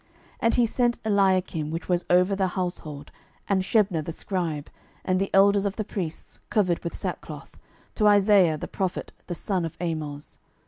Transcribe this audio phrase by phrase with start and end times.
[0.01, 0.09] 12:019:002
[0.41, 3.11] And he sent Eliakim, which was over the household,
[3.47, 4.71] and Shebna the scribe,
[5.05, 7.55] and the elders of the priests, covered with sackcloth,
[7.93, 10.39] to Isaiah the prophet the son of Amoz.